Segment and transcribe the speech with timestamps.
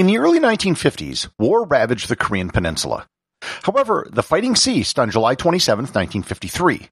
[0.00, 3.06] In the early 1950s, war ravaged the Korean peninsula.
[3.42, 6.88] However, the fighting ceased on July 27, 1953.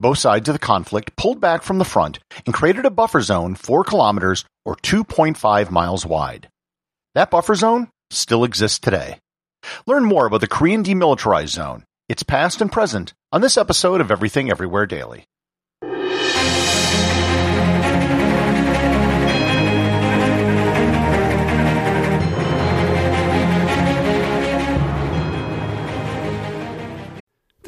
[0.00, 3.56] Both sides of the conflict pulled back from the front and created a buffer zone
[3.56, 6.48] 4 kilometers or 2.5 miles wide.
[7.14, 9.18] That buffer zone still exists today.
[9.86, 14.10] Learn more about the Korean Demilitarized Zone, its past and present, on this episode of
[14.10, 15.26] Everything Everywhere Daily.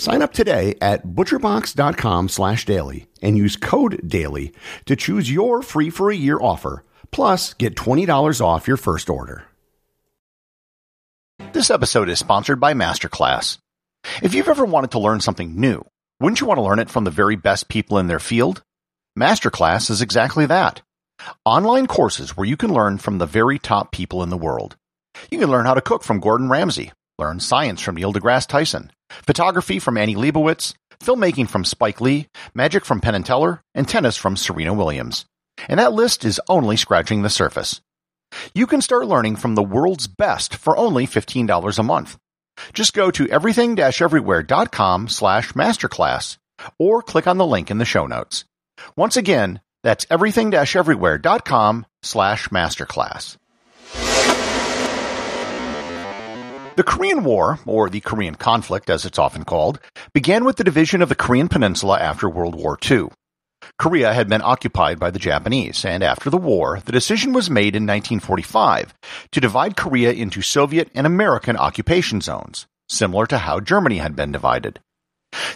[0.00, 4.54] Sign up today at butcherbox.com slash daily and use code DAILY
[4.86, 9.44] to choose your free for a year offer, plus get $20 off your first order.
[11.52, 13.58] This episode is sponsored by Masterclass.
[14.22, 15.84] If you've ever wanted to learn something new,
[16.18, 18.62] wouldn't you want to learn it from the very best people in their field?
[19.18, 20.80] Masterclass is exactly that.
[21.44, 24.78] Online courses where you can learn from the very top people in the world.
[25.30, 26.90] You can learn how to cook from Gordon Ramsay,
[27.20, 32.84] learn science from Neil deGrasse Tyson, photography from Annie Leibovitz, filmmaking from Spike Lee, magic
[32.84, 35.26] from Penn and Teller, and tennis from Serena Williams.
[35.68, 37.80] And that list is only scratching the surface.
[38.54, 42.16] You can start learning from the world's best for only $15 a month.
[42.72, 46.36] Just go to everything-everywhere.com slash masterclass
[46.78, 48.44] or click on the link in the show notes.
[48.96, 53.36] Once again, that's everything-everywhere.com slash masterclass.
[56.80, 59.78] The Korean War, or the Korean conflict as it's often called,
[60.14, 63.08] began with the division of the Korean peninsula after World War II.
[63.78, 67.76] Korea had been occupied by the Japanese, and after the war, the decision was made
[67.76, 68.94] in 1945
[69.30, 74.32] to divide Korea into Soviet and American occupation zones, similar to how Germany had been
[74.32, 74.80] divided.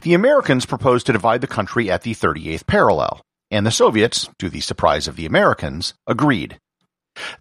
[0.02, 4.50] The Americans proposed to divide the country at the 38th parallel, and the Soviets, to
[4.50, 6.58] the surprise of the Americans, agreed.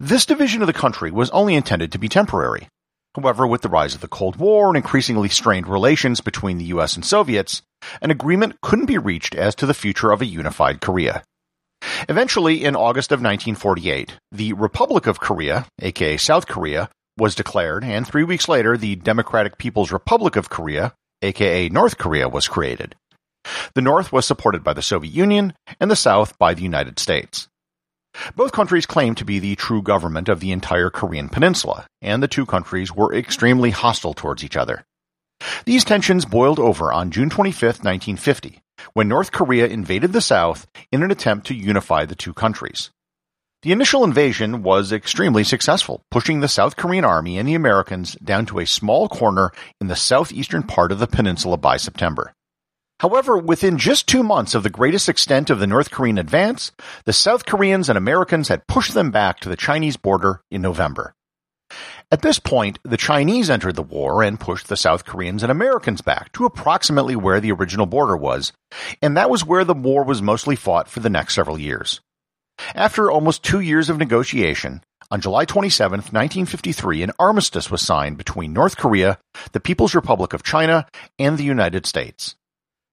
[0.00, 2.68] This division of the country was only intended to be temporary.
[3.14, 6.96] However, with the rise of the Cold War and increasingly strained relations between the US
[6.96, 7.62] and Soviets,
[8.02, 11.22] an agreement couldn't be reached as to the future of a unified Korea.
[12.08, 18.06] Eventually, in August of 1948, the Republic of Korea, aka South Korea, was declared, and
[18.06, 22.96] three weeks later, the Democratic People's Republic of Korea, aka North Korea, was created.
[23.74, 27.48] The North was supported by the Soviet Union, and the South by the United States.
[28.36, 32.28] Both countries claimed to be the true government of the entire Korean peninsula, and the
[32.28, 34.84] two countries were extremely hostile towards each other.
[35.64, 41.02] These tensions boiled over on June 25, 1950, when North Korea invaded the South in
[41.02, 42.90] an attempt to unify the two countries.
[43.62, 48.44] The initial invasion was extremely successful, pushing the South Korean army and the Americans down
[48.46, 52.34] to a small corner in the southeastern part of the peninsula by September.
[53.04, 56.72] However, within just two months of the greatest extent of the North Korean advance,
[57.04, 61.14] the South Koreans and Americans had pushed them back to the Chinese border in November.
[62.10, 66.00] At this point, the Chinese entered the war and pushed the South Koreans and Americans
[66.00, 68.54] back to approximately where the original border was,
[69.02, 72.00] and that was where the war was mostly fought for the next several years.
[72.74, 78.54] After almost two years of negotiation, on July 27, 1953, an armistice was signed between
[78.54, 79.18] North Korea,
[79.52, 80.86] the People's Republic of China,
[81.18, 82.36] and the United States.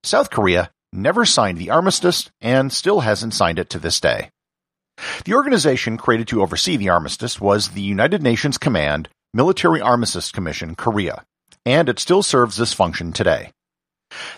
[0.03, 4.29] South Korea never signed the armistice and still hasn't signed it to this day.
[5.25, 10.75] The organization created to oversee the armistice was the United Nations Command Military Armistice Commission
[10.75, 11.23] Korea,
[11.65, 13.51] and it still serves this function today.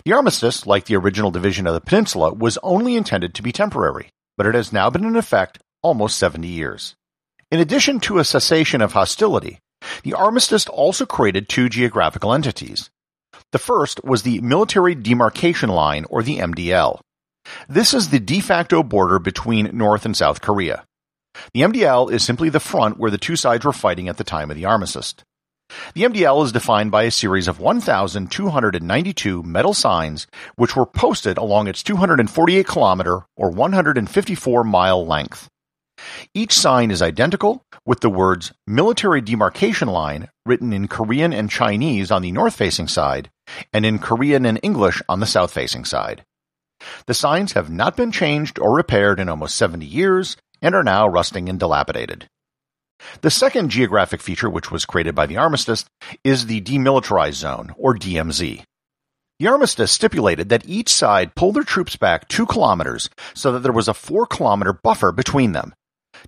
[0.04, 4.10] The armistice, like the original division of the peninsula, was only intended to be temporary,
[4.36, 6.94] but it has now been in effect almost 70 years.
[7.50, 9.58] In addition to a cessation of hostility,
[10.02, 12.90] the armistice also created two geographical entities,
[13.54, 16.98] the first was the Military Demarcation Line, or the MDL.
[17.68, 20.84] This is the de facto border between North and South Korea.
[21.52, 24.50] The MDL is simply the front where the two sides were fighting at the time
[24.50, 25.14] of the armistice.
[25.94, 31.68] The MDL is defined by a series of 1,292 metal signs which were posted along
[31.68, 35.48] its 248 kilometer or 154 mile length.
[36.34, 42.10] Each sign is identical, with the words Military Demarcation Line written in Korean and Chinese
[42.10, 43.30] on the north facing side,
[43.72, 46.24] and in Korean and English on the south facing side.
[47.06, 51.06] The signs have not been changed or repaired in almost 70 years and are now
[51.06, 52.28] rusting and dilapidated.
[53.20, 55.84] The second geographic feature which was created by the armistice
[56.22, 58.62] is the Demilitarized Zone, or DMZ.
[59.40, 63.72] The armistice stipulated that each side pull their troops back two kilometers so that there
[63.72, 65.74] was a four kilometer buffer between them.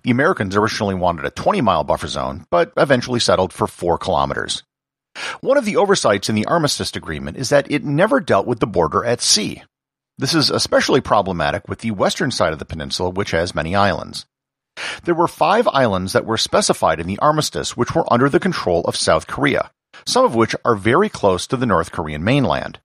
[0.03, 4.63] The Americans originally wanted a 20 mile buffer zone, but eventually settled for four kilometers.
[5.41, 8.67] One of the oversights in the armistice agreement is that it never dealt with the
[8.67, 9.63] border at sea.
[10.17, 14.25] This is especially problematic with the western side of the peninsula, which has many islands.
[15.03, 18.81] There were five islands that were specified in the armistice which were under the control
[18.81, 19.71] of South Korea,
[20.05, 22.79] some of which are very close to the North Korean mainland.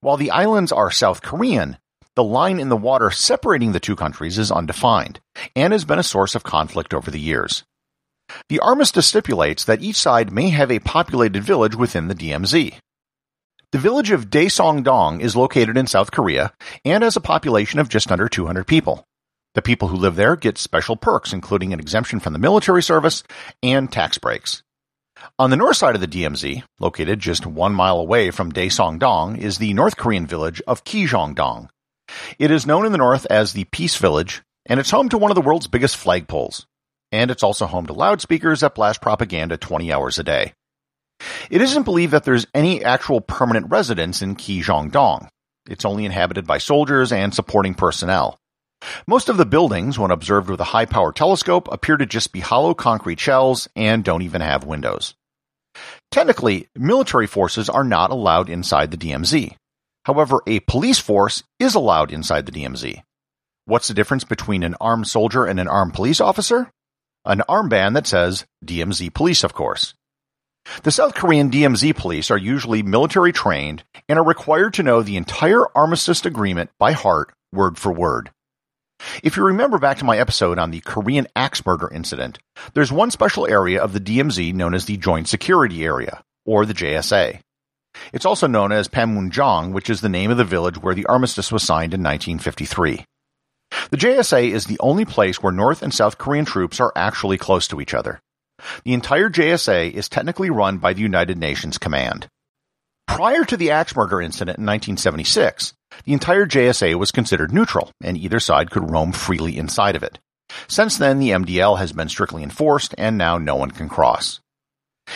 [0.00, 1.78] While the islands are South Korean,
[2.16, 5.20] the line in the water separating the two countries is undefined,
[5.56, 7.64] and has been a source of conflict over the years.
[8.48, 12.74] The armistice stipulates that each side may have a populated village within the DMZ.
[13.72, 16.52] The village of Daesong-dong is located in South Korea
[16.84, 19.04] and has a population of just under 200 people.
[19.54, 23.22] The people who live there get special perks, including an exemption from the military service
[23.62, 24.62] and tax breaks.
[25.38, 29.58] On the north side of the DMZ, located just one mile away from Daesong-dong, is
[29.58, 31.68] the North Korean village of Kijong-dong.
[32.38, 35.30] It is known in the north as the Peace Village, and it's home to one
[35.30, 36.64] of the world's biggest flagpoles.
[37.12, 40.52] And it's also home to loudspeakers that blast propaganda 20 hours a day.
[41.50, 45.28] It isn't believed that there's any actual permanent residence in Kijong-dong.
[45.68, 48.38] It's only inhabited by soldiers and supporting personnel.
[49.06, 52.40] Most of the buildings, when observed with a high power telescope, appear to just be
[52.40, 55.14] hollow concrete shells and don't even have windows.
[56.10, 59.54] Technically, military forces are not allowed inside the DMZ.
[60.04, 63.02] However, a police force is allowed inside the DMZ.
[63.66, 66.70] What's the difference between an armed soldier and an armed police officer?
[67.24, 69.94] An armband that says DMZ police, of course.
[70.82, 75.16] The South Korean DMZ police are usually military trained and are required to know the
[75.16, 78.30] entire armistice agreement by heart, word for word.
[79.22, 82.38] If you remember back to my episode on the Korean axe murder incident,
[82.74, 86.74] there's one special area of the DMZ known as the Joint Security Area, or the
[86.74, 87.40] JSA.
[88.12, 91.50] It's also known as Panmunjom, which is the name of the village where the armistice
[91.50, 93.04] was signed in 1953.
[93.90, 97.68] The JSA is the only place where North and South Korean troops are actually close
[97.68, 98.20] to each other.
[98.84, 102.28] The entire JSA is technically run by the United Nations Command.
[103.06, 105.74] Prior to the axe murder incident in 1976,
[106.04, 110.18] the entire JSA was considered neutral, and either side could roam freely inside of it.
[110.68, 114.40] Since then, the MDL has been strictly enforced, and now no one can cross.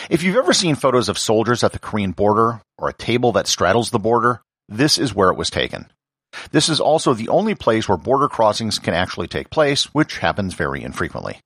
[0.09, 3.47] If you've ever seen photos of soldiers at the Korean border, or a table that
[3.47, 5.87] straddles the border, this is where it was taken.
[6.51, 10.53] This is also the only place where border crossings can actually take place, which happens
[10.53, 11.39] very infrequently.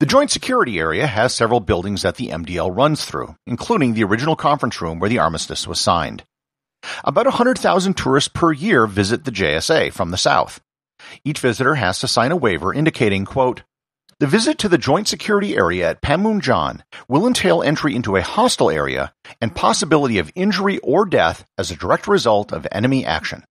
[0.00, 4.36] The Joint Security Area has several buildings that the MDL runs through, including the original
[4.36, 6.24] conference room where the armistice was signed.
[7.04, 10.60] About 100,000 tourists per year visit the JSA from the south.
[11.24, 13.62] Each visitor has to sign a waiver indicating, quote,
[14.20, 18.70] the visit to the Joint Security Area at Panmunjom will entail entry into a hostile
[18.70, 23.44] area and possibility of injury or death as a direct result of enemy action.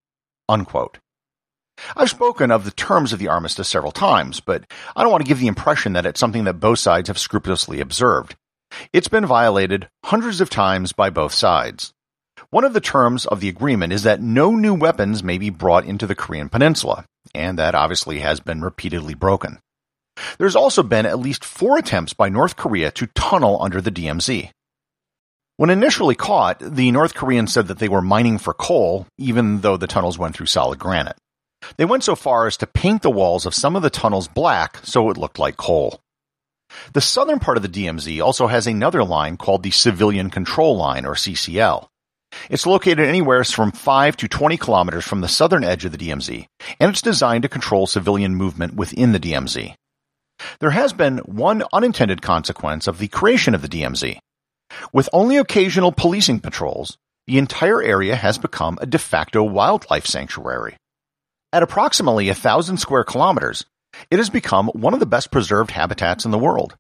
[0.54, 1.00] Unquote.
[1.98, 5.28] I've spoken of the terms of the armistice several times, but I don't want to
[5.28, 8.36] give the impression that it's something that both sides have scrupulously observed.
[8.94, 11.92] It's been violated hundreds of times by both sides.
[12.52, 15.86] One of the terms of the agreement is that no new weapons may be brought
[15.86, 19.58] into the Korean peninsula, and that obviously has been repeatedly broken.
[20.38, 24.52] There's also been at least four attempts by North Korea to tunnel under the DMZ.
[25.58, 29.78] When initially caught, the North Koreans said that they were mining for coal, even though
[29.78, 31.18] the tunnels went through solid granite.
[31.78, 34.80] They went so far as to paint the walls of some of the tunnels black
[34.84, 36.02] so it looked like coal.
[36.94, 41.06] The southern part of the DMZ also has another line called the Civilian Control Line,
[41.06, 41.88] or CCL.
[42.50, 46.48] It's located anywhere from 5 to 20 kilometers from the southern edge of the DMZ,
[46.80, 49.76] and it's designed to control civilian movement within the DMZ.
[50.60, 54.18] There has been one unintended consequence of the creation of the DMZ.
[54.92, 60.76] With only occasional policing patrols, the entire area has become a de facto wildlife sanctuary.
[61.52, 63.66] At approximately a thousand square kilometers,
[64.10, 66.76] it has become one of the best preserved habitats in the world.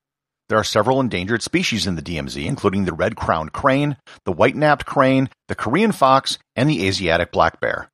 [0.49, 5.29] There are several endangered species in the DMZ, including the red-crowned crane, the white-napped crane,
[5.47, 7.89] the Korean fox, and the Asiatic black bear.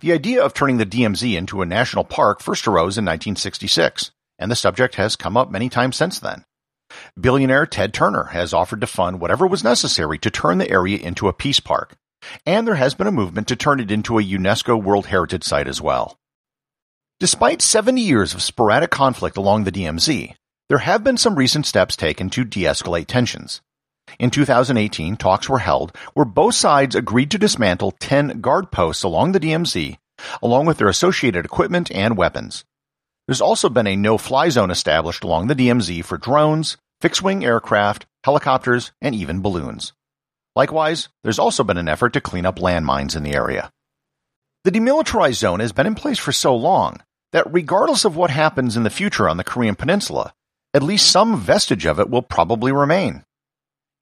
[0.00, 4.50] The idea of turning the DMZ into a national park first arose in 1966, and
[4.50, 6.44] the subject has come up many times since then.
[7.18, 11.28] Billionaire Ted Turner has offered to fund whatever was necessary to turn the area into
[11.28, 11.96] a peace park,
[12.46, 15.68] and there has been a movement to turn it into a UNESCO World Heritage Site
[15.68, 16.18] as well.
[17.20, 20.34] Despite 70 years of sporadic conflict along the DMZ,
[20.68, 23.60] there have been some recent steps taken to de-escalate tensions.
[24.18, 29.32] In 2018, talks were held where both sides agreed to dismantle 10 guard posts along
[29.32, 29.96] the DMZ,
[30.42, 32.64] along with their associated equipment and weapons.
[33.26, 38.90] There's also been a no-fly zone established along the DMZ for drones, fixed-wing aircraft, helicopters,
[39.02, 39.92] and even balloons.
[40.56, 43.70] Likewise, there's also been an effort to clean up landmines in the area.
[44.64, 48.74] The demilitarized zone has been in place for so long that regardless of what happens
[48.74, 50.32] in the future on the Korean Peninsula,
[50.72, 53.22] at least some vestige of it will probably remain.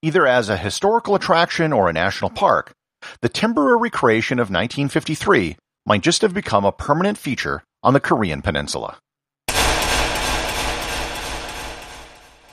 [0.02, 2.72] Either as a historical attraction or a national park,
[3.20, 5.56] the temporary creation of 1953
[5.86, 8.96] might just have become a permanent feature on the Korean Peninsula.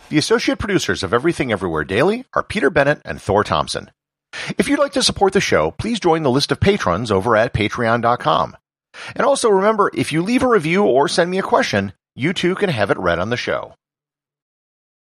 [0.09, 3.91] The associate producers of Everything Everywhere Daily are Peter Bennett and Thor Thompson.
[4.57, 7.53] If you'd like to support the show, please join the list of patrons over at
[7.53, 8.57] patreon.com.
[9.15, 12.55] And also remember, if you leave a review or send me a question, you too
[12.55, 13.75] can have it read on the show.